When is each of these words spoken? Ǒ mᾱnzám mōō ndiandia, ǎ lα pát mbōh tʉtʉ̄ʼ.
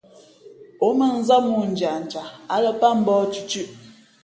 Ǒ 0.85 0.87
mᾱnzám 0.97 1.43
mōō 1.51 1.63
ndiandia, 1.71 2.23
ǎ 2.53 2.55
lα 2.63 2.71
pát 2.79 2.93
mbōh 2.99 3.23
tʉtʉ̄ʼ. 3.33 3.69